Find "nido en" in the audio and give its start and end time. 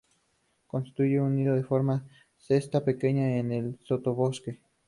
1.35-1.63